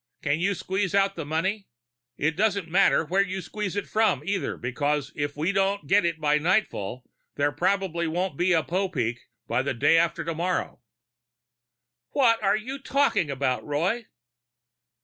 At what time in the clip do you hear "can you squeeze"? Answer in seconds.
0.23-0.95